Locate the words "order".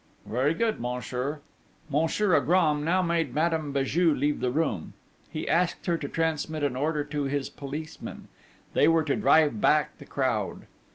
6.75-7.03